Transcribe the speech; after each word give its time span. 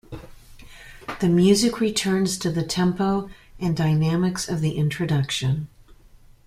The 1.19 1.29
music 1.29 1.79
returns 1.79 2.39
to 2.39 2.49
the 2.49 2.63
tempo 2.63 3.29
and 3.59 3.77
dynamics 3.77 4.49
of 4.49 4.59
the 4.61 4.71
introduction. 4.71 5.67